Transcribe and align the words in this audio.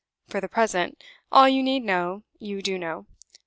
For 0.27 0.41
the 0.41 0.47
present, 0.49 0.97
all 1.31 1.47
you 1.47 1.61
need 1.61 1.83
know, 1.83 2.23
you 2.39 2.63
do 2.63 2.79
know. 2.79 3.05